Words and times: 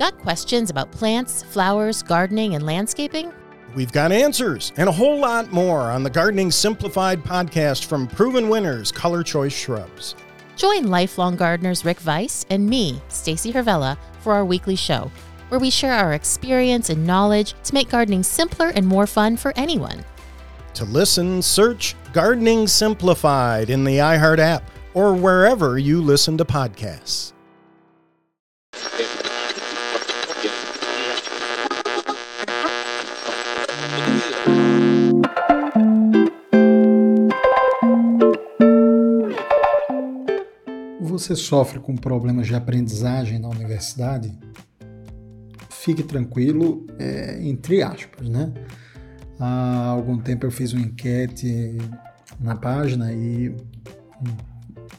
Got 0.00 0.16
questions 0.16 0.70
about 0.70 0.90
plants, 0.90 1.42
flowers, 1.42 2.02
gardening, 2.02 2.54
and 2.54 2.64
landscaping? 2.64 3.34
We've 3.74 3.92
got 3.92 4.12
answers 4.12 4.72
and 4.78 4.88
a 4.88 4.92
whole 4.92 5.18
lot 5.18 5.52
more 5.52 5.90
on 5.90 6.02
the 6.02 6.08
Gardening 6.08 6.50
Simplified 6.50 7.22
podcast 7.22 7.84
from 7.84 8.06
proven 8.06 8.48
winners, 8.48 8.90
Color 8.90 9.22
Choice 9.22 9.52
Shrubs. 9.52 10.14
Join 10.56 10.86
lifelong 10.86 11.36
gardeners 11.36 11.84
Rick 11.84 11.98
Weiss 12.06 12.46
and 12.48 12.66
me, 12.66 13.02
Stacy 13.08 13.52
Hervella, 13.52 13.98
for 14.20 14.32
our 14.32 14.46
weekly 14.46 14.74
show, 14.74 15.12
where 15.50 15.60
we 15.60 15.68
share 15.68 15.92
our 15.92 16.14
experience 16.14 16.88
and 16.88 17.06
knowledge 17.06 17.52
to 17.64 17.74
make 17.74 17.90
gardening 17.90 18.22
simpler 18.22 18.68
and 18.68 18.86
more 18.86 19.06
fun 19.06 19.36
for 19.36 19.52
anyone. 19.54 20.02
To 20.74 20.86
listen, 20.86 21.42
search 21.42 21.94
Gardening 22.14 22.68
Simplified 22.68 23.68
in 23.68 23.84
the 23.84 23.98
iHeart 23.98 24.38
app 24.38 24.70
or 24.94 25.12
wherever 25.12 25.78
you 25.78 26.00
listen 26.00 26.38
to 26.38 26.44
podcasts. 26.46 27.34
Você 41.00 41.34
sofre 41.34 41.80
com 41.80 41.96
problemas 41.96 42.46
de 42.46 42.54
aprendizagem 42.54 43.38
na 43.38 43.48
universidade? 43.48 44.38
Fique 45.70 46.02
tranquilo, 46.02 46.86
é, 46.98 47.42
entre 47.42 47.82
aspas, 47.82 48.28
né? 48.28 48.52
Há 49.38 49.86
algum 49.86 50.18
tempo 50.18 50.44
eu 50.44 50.50
fiz 50.50 50.74
uma 50.74 50.82
enquete 50.82 51.78
na 52.38 52.54
página 52.54 53.10
e 53.14 53.48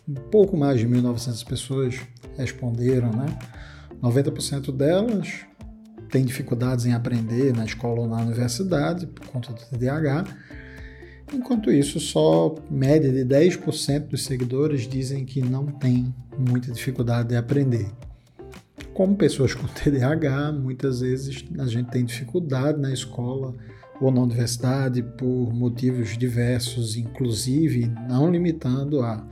um 0.09 0.15
pouco 0.31 0.57
mais 0.57 0.79
de 0.79 0.87
1.900 0.87 1.45
pessoas 1.45 1.99
responderam, 2.35 3.11
né? 3.11 3.37
90% 4.01 4.75
delas 4.75 5.45
têm 6.09 6.25
dificuldades 6.25 6.87
em 6.87 6.93
aprender 6.93 7.55
na 7.55 7.63
escola 7.63 8.01
ou 8.01 8.07
na 8.07 8.17
universidade 8.17 9.05
por 9.05 9.27
conta 9.27 9.53
do 9.53 9.61
TDAH. 9.61 10.23
Enquanto 11.33 11.71
isso, 11.71 11.99
só 11.99 12.55
média 12.69 13.09
de 13.09 13.23
10% 13.23 14.07
dos 14.07 14.25
seguidores 14.25 14.87
dizem 14.87 15.25
que 15.25 15.41
não 15.41 15.65
tem 15.65 16.13
muita 16.37 16.71
dificuldade 16.71 17.29
de 17.29 17.35
aprender. 17.35 17.89
Como 18.93 19.15
pessoas 19.15 19.53
com 19.53 19.65
TDAH, 19.67 20.51
muitas 20.51 20.99
vezes 20.99 21.45
a 21.57 21.65
gente 21.65 21.89
tem 21.89 22.03
dificuldade 22.03 22.79
na 22.79 22.91
escola 22.91 23.55
ou 24.01 24.11
na 24.11 24.21
universidade 24.21 25.01
por 25.01 25.53
motivos 25.53 26.17
diversos, 26.17 26.97
inclusive 26.97 27.89
não 28.09 28.29
limitando 28.29 29.01
a 29.01 29.25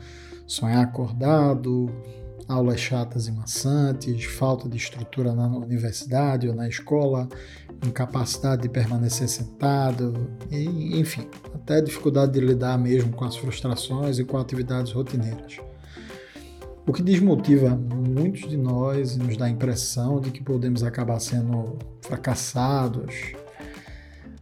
sonhar 0.48 0.84
acordado, 0.84 1.92
aulas 2.48 2.80
chatas 2.80 3.28
e 3.28 3.32
maçantes, 3.32 4.26
falta 4.26 4.68
de 4.68 4.78
estrutura 4.78 5.34
na 5.34 5.48
universidade 5.48 6.48
ou 6.48 6.56
na 6.56 6.68
escola, 6.68 7.28
incapacidade 7.86 8.64
de 8.64 8.70
permanecer 8.70 9.28
sentado, 9.28 10.32
enfim, 10.52 11.28
até 11.70 11.82
dificuldade 11.82 12.32
de 12.34 12.40
lidar 12.40 12.80
mesmo 12.80 13.14
com 13.14 13.24
as 13.24 13.36
frustrações 13.36 14.18
e 14.18 14.24
com 14.24 14.38
atividades 14.38 14.92
rotineiras. 14.92 15.58
O 16.88 16.92
que 16.92 17.04
desmotiva 17.04 17.70
muitos 17.70 18.50
de 18.50 18.58
nós 18.58 19.16
e 19.16 19.20
nos 19.20 19.38
dá 19.38 19.46
a 19.46 19.50
impressão 19.50 20.20
de 20.20 20.32
que 20.32 20.44
podemos 20.44 20.84
acabar 20.84 21.20
sendo 21.20 21.78
fracassados 22.02 23.14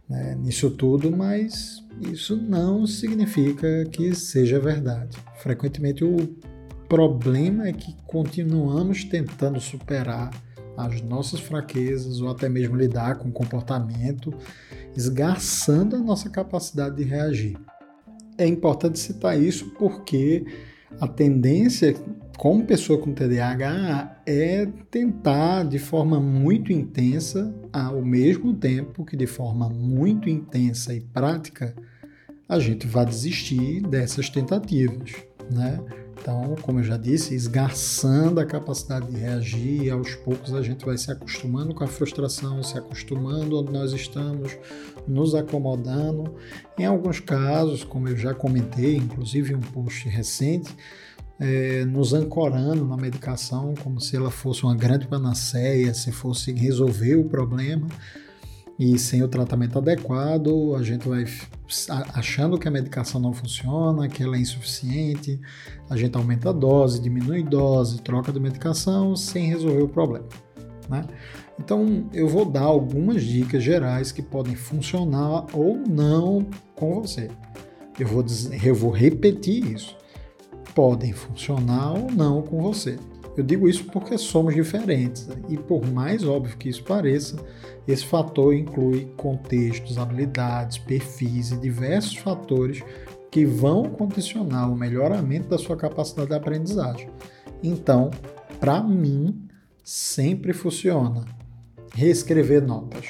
né, 0.08 0.34
nisso 0.36 0.70
tudo, 0.70 1.14
mas 1.14 1.84
isso 2.00 2.34
não 2.34 2.86
significa 2.86 3.84
que 3.92 4.14
seja 4.14 4.58
verdade. 4.58 5.18
Frequentemente 5.42 6.02
o 6.02 6.16
problema 6.88 7.68
é 7.68 7.72
que 7.74 7.94
continuamos 8.06 9.04
tentando 9.04 9.60
superar 9.60 10.30
as 10.78 11.02
nossas 11.02 11.40
fraquezas 11.40 12.22
ou 12.22 12.30
até 12.30 12.48
mesmo 12.48 12.76
lidar 12.76 13.16
com 13.16 13.28
o 13.28 13.32
comportamento, 13.32 14.32
esgarçando 14.98 15.94
a 15.94 16.00
nossa 16.00 16.28
capacidade 16.28 16.96
de 16.96 17.04
reagir. 17.04 17.56
É 18.36 18.44
importante 18.44 18.98
citar 18.98 19.40
isso 19.40 19.70
porque 19.78 20.44
a 21.00 21.06
tendência, 21.06 21.94
como 22.36 22.66
pessoa 22.66 23.00
com 23.00 23.14
TDAH, 23.14 24.22
é 24.26 24.66
tentar 24.90 25.62
de 25.62 25.78
forma 25.78 26.18
muito 26.18 26.72
intensa, 26.72 27.54
ao 27.72 28.02
mesmo 28.02 28.52
tempo 28.54 29.04
que 29.04 29.16
de 29.16 29.26
forma 29.28 29.68
muito 29.68 30.28
intensa 30.28 30.92
e 30.92 31.00
prática, 31.00 31.76
a 32.48 32.58
gente 32.58 32.84
vai 32.84 33.06
desistir 33.06 33.80
dessas 33.82 34.28
tentativas, 34.28 35.12
né? 35.48 35.78
Então, 36.28 36.56
como 36.60 36.80
eu 36.80 36.84
já 36.84 36.98
disse, 36.98 37.34
esgarçando 37.34 38.38
a 38.38 38.44
capacidade 38.44 39.06
de 39.06 39.16
reagir, 39.16 39.84
e 39.84 39.90
aos 39.90 40.14
poucos 40.14 40.52
a 40.52 40.60
gente 40.60 40.84
vai 40.84 40.98
se 40.98 41.10
acostumando 41.10 41.74
com 41.74 41.82
a 41.82 41.86
frustração, 41.86 42.62
se 42.62 42.76
acostumando 42.76 43.58
onde 43.58 43.72
nós 43.72 43.94
estamos, 43.94 44.54
nos 45.06 45.34
acomodando. 45.34 46.34
Em 46.78 46.84
alguns 46.84 47.18
casos, 47.18 47.82
como 47.82 48.10
eu 48.10 48.16
já 48.18 48.34
comentei, 48.34 48.94
inclusive 48.96 49.54
em 49.54 49.56
um 49.56 49.60
post 49.60 50.06
recente, 50.06 50.76
é, 51.40 51.86
nos 51.86 52.12
ancorando 52.12 52.84
na 52.84 52.98
medicação 52.98 53.72
como 53.82 53.98
se 53.98 54.14
ela 54.14 54.30
fosse 54.30 54.64
uma 54.64 54.76
grande 54.76 55.08
panaceia, 55.08 55.94
se 55.94 56.12
fosse 56.12 56.52
resolver 56.52 57.16
o 57.16 57.24
problema 57.24 57.88
e 58.78 58.98
sem 58.98 59.22
o 59.22 59.28
tratamento 59.28 59.78
adequado, 59.78 60.74
a 60.74 60.82
gente 60.82 61.08
vai 61.08 61.24
achando 62.14 62.58
que 62.58 62.66
a 62.66 62.70
medicação 62.70 63.20
não 63.20 63.32
funciona, 63.32 64.08
que 64.08 64.22
ela 64.22 64.36
é 64.36 64.40
insuficiente, 64.40 65.40
a 65.88 65.96
gente 65.96 66.16
aumenta 66.16 66.50
a 66.50 66.52
dose, 66.52 67.00
diminui 67.00 67.42
a 67.42 67.46
dose, 67.46 68.00
troca 68.00 68.32
de 68.32 68.40
medicação 68.40 69.14
sem 69.14 69.48
resolver 69.48 69.82
o 69.82 69.88
problema. 69.88 70.26
Né? 70.88 71.04
Então, 71.58 72.08
eu 72.12 72.28
vou 72.28 72.44
dar 72.44 72.62
algumas 72.62 73.22
dicas 73.22 73.62
gerais 73.62 74.12
que 74.12 74.22
podem 74.22 74.54
funcionar 74.54 75.46
ou 75.52 75.76
não 75.76 76.46
com 76.74 77.02
você. 77.02 77.30
Eu 77.98 78.06
vou, 78.06 78.22
dizer, 78.22 78.64
eu 78.64 78.74
vou 78.74 78.90
repetir 78.90 79.72
isso. 79.72 79.96
Podem 80.74 81.12
funcionar 81.12 81.92
ou 81.92 82.10
não 82.10 82.42
com 82.42 82.62
você. 82.62 82.96
Eu 83.38 83.44
digo 83.44 83.68
isso 83.68 83.84
porque 83.84 84.18
somos 84.18 84.52
diferentes 84.52 85.28
e, 85.48 85.56
por 85.56 85.86
mais 85.86 86.24
óbvio 86.24 86.56
que 86.56 86.68
isso 86.68 86.82
pareça, 86.82 87.36
esse 87.86 88.04
fator 88.04 88.52
inclui 88.52 89.12
contextos, 89.16 89.96
habilidades, 89.96 90.76
perfis 90.78 91.52
e 91.52 91.56
diversos 91.56 92.16
fatores 92.16 92.82
que 93.30 93.44
vão 93.44 93.84
condicionar 93.84 94.68
o 94.68 94.76
melhoramento 94.76 95.48
da 95.48 95.56
sua 95.56 95.76
capacidade 95.76 96.30
de 96.30 96.34
aprendizagem. 96.34 97.08
Então, 97.62 98.10
para 98.58 98.82
mim, 98.82 99.48
sempre 99.84 100.52
funciona 100.52 101.24
reescrever 101.94 102.66
notas. 102.66 103.06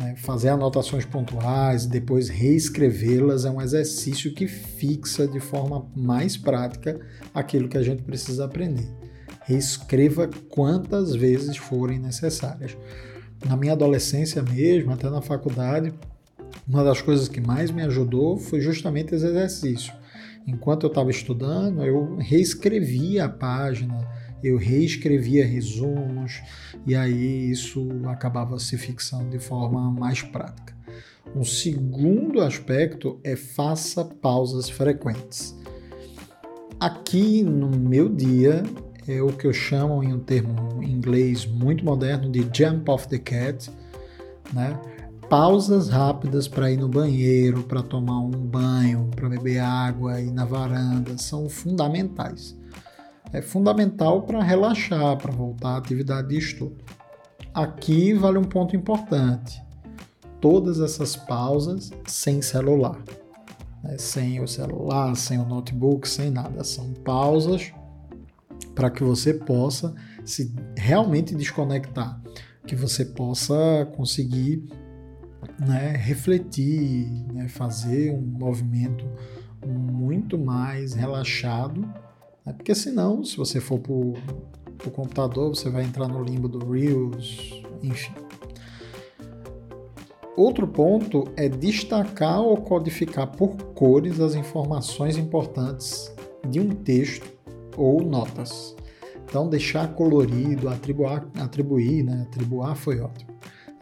Né? 0.00 0.16
Fazer 0.16 0.48
anotações 0.48 1.04
pontuais 1.04 1.84
e 1.84 1.88
depois 1.88 2.28
reescrevê-las 2.28 3.44
é 3.44 3.50
um 3.52 3.62
exercício 3.62 4.34
que 4.34 4.48
fixa 4.48 5.28
de 5.28 5.38
forma 5.38 5.86
mais 5.94 6.36
prática 6.36 6.98
aquilo 7.32 7.68
que 7.68 7.78
a 7.78 7.82
gente 7.84 8.02
precisa 8.02 8.44
aprender 8.44 8.98
reescreva 9.48 10.28
quantas 10.50 11.14
vezes 11.14 11.56
forem 11.56 11.98
necessárias. 11.98 12.76
Na 13.46 13.56
minha 13.56 13.72
adolescência 13.72 14.42
mesmo, 14.42 14.92
até 14.92 15.08
na 15.08 15.22
faculdade, 15.22 15.94
uma 16.68 16.84
das 16.84 17.00
coisas 17.00 17.28
que 17.28 17.40
mais 17.40 17.70
me 17.70 17.82
ajudou 17.82 18.36
foi 18.36 18.60
justamente 18.60 19.14
esse 19.14 19.24
exercício. 19.24 19.94
Enquanto 20.46 20.84
eu 20.84 20.88
estava 20.88 21.10
estudando, 21.10 21.82
eu 21.82 22.16
reescrevia 22.16 23.24
a 23.24 23.28
página, 23.28 24.06
eu 24.44 24.58
reescrevia 24.58 25.46
resumos, 25.46 26.42
e 26.86 26.94
aí 26.94 27.50
isso 27.50 27.88
acabava 28.06 28.58
se 28.58 28.76
fixando 28.76 29.30
de 29.30 29.38
forma 29.38 29.90
mais 29.90 30.20
prática. 30.20 30.76
Um 31.34 31.44
segundo 31.44 32.42
aspecto 32.42 33.18
é 33.24 33.34
faça 33.34 34.04
pausas 34.04 34.68
frequentes. 34.68 35.56
Aqui 36.78 37.42
no 37.42 37.70
meu 37.70 38.08
dia, 38.08 38.62
é 39.08 39.22
o 39.22 39.32
que 39.32 39.46
eu 39.46 39.52
chamo 39.52 40.02
em 40.02 40.12
um 40.12 40.18
termo 40.18 40.82
em 40.82 40.90
inglês 40.90 41.46
muito 41.46 41.82
moderno 41.82 42.30
de 42.30 42.46
jump 42.52 42.90
off 42.90 43.08
the 43.08 43.18
cat, 43.18 43.70
né? 44.52 44.78
Pausas 45.30 45.88
rápidas 45.88 46.46
para 46.46 46.70
ir 46.70 46.76
no 46.76 46.88
banheiro, 46.88 47.62
para 47.62 47.82
tomar 47.82 48.20
um 48.20 48.30
banho, 48.30 49.10
para 49.14 49.28
beber 49.28 49.60
água, 49.60 50.20
ir 50.20 50.30
na 50.30 50.44
varanda, 50.44 51.16
são 51.18 51.48
fundamentais. 51.48 52.56
É 53.32 53.42
fundamental 53.42 54.22
para 54.22 54.42
relaxar, 54.42 55.16
para 55.18 55.32
voltar 55.32 55.70
à 55.70 55.76
atividade 55.76 56.28
de 56.28 56.38
estudo. 56.38 56.76
Aqui 57.52 58.14
vale 58.14 58.38
um 58.38 58.44
ponto 58.44 58.74
importante. 58.74 59.62
Todas 60.40 60.80
essas 60.80 61.16
pausas 61.16 61.90
sem 62.06 62.40
celular. 62.40 62.98
Né? 63.82 63.98
Sem 63.98 64.40
o 64.40 64.48
celular, 64.48 65.14
sem 65.14 65.38
o 65.38 65.44
notebook, 65.44 66.08
sem 66.08 66.30
nada. 66.30 66.64
São 66.64 66.92
pausas 67.04 67.72
para 68.78 68.90
que 68.90 69.02
você 69.02 69.34
possa 69.34 69.92
se 70.24 70.54
realmente 70.76 71.34
desconectar, 71.34 72.22
que 72.64 72.76
você 72.76 73.04
possa 73.04 73.90
conseguir 73.96 74.68
né, 75.58 75.96
refletir, 75.96 77.10
né, 77.32 77.48
fazer 77.48 78.12
um 78.12 78.20
movimento 78.20 79.04
muito 79.66 80.38
mais 80.38 80.94
relaxado, 80.94 81.80
né, 82.46 82.52
porque 82.52 82.72
senão, 82.72 83.24
se 83.24 83.36
você 83.36 83.60
for 83.60 83.80
por 83.80 84.14
o 84.86 84.90
computador, 84.92 85.48
você 85.48 85.68
vai 85.68 85.82
entrar 85.82 86.06
no 86.06 86.22
limbo 86.22 86.46
do 86.46 86.70
Reels, 86.70 87.60
enfim. 87.82 88.14
Outro 90.36 90.68
ponto 90.68 91.24
é 91.36 91.48
destacar 91.48 92.40
ou 92.42 92.56
codificar 92.58 93.26
por 93.26 93.56
cores 93.74 94.20
as 94.20 94.36
informações 94.36 95.18
importantes 95.18 96.14
de 96.48 96.60
um 96.60 96.68
texto 96.70 97.37
ou 97.78 98.02
notas. 98.02 98.74
Então, 99.24 99.48
deixar 99.48 99.94
colorido, 99.94 100.68
atribuir, 100.68 101.22
atribuir, 101.38 102.02
né? 102.02 102.26
Foi 102.76 102.98
ótimo. 103.00 103.30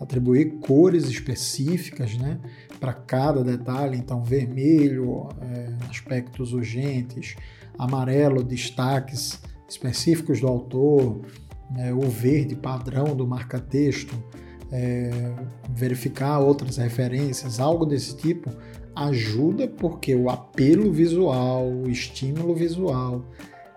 Atribuir 0.01 0.59
cores 0.61 1.05
específicas, 1.05 2.17
né? 2.17 2.39
Para 2.81 2.93
cada 2.93 3.43
detalhe. 3.43 3.97
Então, 3.97 4.23
vermelho, 4.23 5.29
é, 5.41 5.75
aspectos 5.89 6.53
urgentes, 6.53 7.37
amarelo, 7.79 8.43
destaques 8.43 9.41
específicos 9.69 10.41
do 10.41 10.49
autor, 10.49 11.21
é, 11.79 11.93
o 11.93 12.03
verde, 12.03 12.55
padrão 12.55 13.17
do 13.17 13.27
marca-texto 13.27 14.15
é, 14.71 15.33
verificar 15.71 16.39
outras 16.39 16.77
referências, 16.77 17.61
algo 17.61 17.85
desse 17.85 18.17
tipo, 18.17 18.51
ajuda 18.95 19.69
porque 19.69 20.15
o 20.15 20.31
apelo 20.31 20.91
visual, 20.91 21.69
o 21.69 21.89
estímulo 21.89 22.55
visual, 22.55 23.25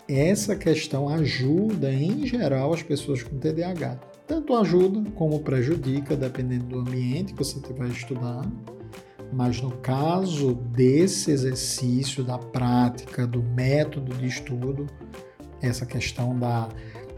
essa 0.10 0.56
questão 0.56 1.08
ajuda 1.08 1.94
em 1.94 2.26
geral 2.26 2.74
as 2.74 2.82
pessoas 2.82 3.22
com 3.22 3.38
TDAH. 3.38 4.00
Tanto 4.26 4.56
ajuda 4.56 5.10
como 5.12 5.40
prejudica, 5.42 6.16
dependendo 6.16 6.66
do 6.66 6.80
ambiente 6.80 7.34
que 7.34 7.44
você 7.44 7.58
estiver 7.58 7.88
estudando. 7.90 8.52
Mas 9.32 9.62
no 9.62 9.72
caso 9.78 10.56
desse 10.56 11.30
exercício, 11.30 12.24
da 12.24 12.40
prática, 12.40 13.28
do 13.28 13.44
método 13.44 14.16
de 14.18 14.26
estudo, 14.26 14.88
essa 15.62 15.86
questão 15.86 16.38
da, 16.38 16.68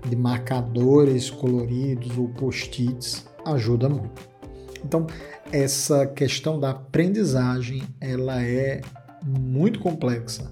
de 0.08 0.16
marcadores 0.16 1.30
coloridos 1.30 2.18
ou 2.18 2.28
post-its 2.28 3.26
ajuda 3.46 3.88
muito. 3.88 4.30
Então, 4.84 5.08
essa 5.52 6.06
questão 6.08 6.60
da 6.60 6.72
aprendizagem, 6.72 7.84
ela 8.00 8.42
é 8.42 8.82
muito 9.24 9.80
complexa. 9.80 10.52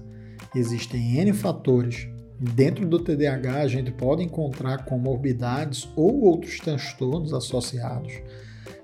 Existem 0.54 1.18
N 1.18 1.32
fatores. 1.32 2.08
Dentro 2.42 2.88
do 2.88 2.98
TDAH, 2.98 3.60
a 3.60 3.68
gente 3.68 3.90
pode 3.90 4.22
encontrar 4.22 4.86
comorbidades 4.86 5.86
ou 5.94 6.22
outros 6.22 6.58
transtornos 6.58 7.34
associados, 7.34 8.14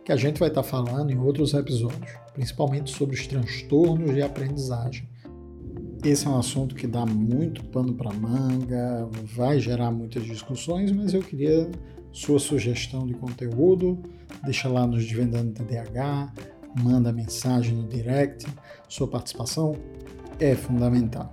que 0.05 0.13
a 0.13 0.17
gente 0.17 0.39
vai 0.39 0.49
estar 0.49 0.63
falando 0.63 1.11
em 1.11 1.19
outros 1.19 1.55
episódios, 1.55 2.13
principalmente 2.35 2.91
sobre 2.91 3.17
os 3.17 3.27
transtornos 3.27 4.13
de 4.13 4.21
aprendizagem. 4.21 5.09
Esse 6.05 6.27
é 6.27 6.29
um 6.29 6.39
assunto 6.39 6.75
que 6.75 6.87
dá 6.87 7.07
muito 7.07 7.65
pano 7.65 7.95
para 7.95 8.13
manga, 8.13 9.09
vai 9.35 9.59
gerar 9.59 9.91
muitas 9.91 10.25
discussões, 10.25 10.93
mas 10.93 11.15
eu 11.15 11.23
queria 11.23 11.71
sua 12.13 12.39
sugestão 12.39 13.07
de 13.07 13.15
conteúdo, 13.15 13.99
deixa 14.45 14.69
lá 14.69 14.87
nos 14.87 15.03
Desvendando 15.03 15.53
TDAH, 15.53 16.31
manda 16.83 17.11
mensagem 17.11 17.75
no 17.75 17.89
direct. 17.89 18.47
Sua 18.87 19.09
participação 19.09 19.75
é 20.39 20.55
fundamental. 20.55 21.33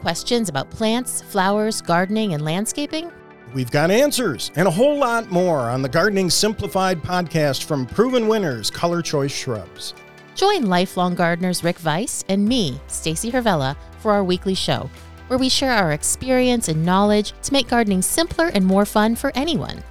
Questions 0.00 0.48
about 0.48 0.70
plants, 0.70 1.22
flowers, 1.22 1.80
gardening, 1.80 2.34
and 2.34 2.44
landscaping? 2.44 3.12
We've 3.52 3.70
got 3.70 3.90
answers 3.90 4.50
and 4.56 4.68
a 4.68 4.70
whole 4.70 4.96
lot 4.96 5.30
more 5.30 5.70
on 5.70 5.82
the 5.82 5.88
Gardening 5.88 6.30
Simplified 6.30 7.02
podcast 7.02 7.64
from 7.64 7.84
proven 7.84 8.28
winners, 8.28 8.70
Color 8.70 9.02
Choice 9.02 9.32
Shrubs. 9.32 9.94
Join 10.34 10.66
lifelong 10.66 11.14
gardeners 11.14 11.64
Rick 11.64 11.84
Weiss 11.84 12.24
and 12.28 12.44
me, 12.44 12.80
Stacy 12.86 13.30
Hervella, 13.30 13.76
for 13.98 14.12
our 14.12 14.24
weekly 14.24 14.54
show, 14.54 14.88
where 15.26 15.38
we 15.38 15.48
share 15.48 15.72
our 15.72 15.92
experience 15.92 16.68
and 16.68 16.84
knowledge 16.84 17.32
to 17.42 17.52
make 17.52 17.68
gardening 17.68 18.02
simpler 18.02 18.46
and 18.54 18.64
more 18.64 18.86
fun 18.86 19.16
for 19.16 19.32
anyone. 19.34 19.82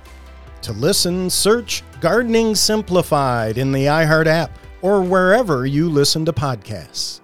To 0.63 0.73
listen, 0.73 1.29
search 1.29 1.83
Gardening 1.99 2.55
Simplified 2.55 3.57
in 3.57 3.71
the 3.71 3.85
iHeart 3.85 4.27
app 4.27 4.57
or 4.81 5.01
wherever 5.01 5.65
you 5.65 5.89
listen 5.89 6.25
to 6.25 6.33
podcasts. 6.33 7.19